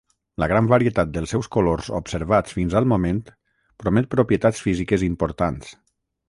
La 0.43 0.45
gran 0.51 0.67
varietat 0.69 1.11
dels 1.17 1.33
seus 1.35 1.49
colors 1.55 1.89
observats 1.99 2.55
fins 2.61 2.77
al 2.81 2.89
moment 2.95 3.21
promet 3.85 4.09
propietats 4.15 4.65
físiques 4.69 5.05
importants. 5.11 5.71